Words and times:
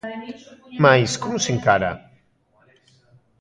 Mais, 0.83 1.09
como 1.23 1.37
se 1.43 1.51
encara? 1.55 1.91